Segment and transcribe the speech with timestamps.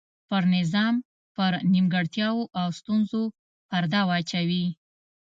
[0.29, 0.95] پر نظام
[1.35, 3.23] پر نیمګړتیاوو او ستونزو
[3.69, 4.65] پرده واچوي.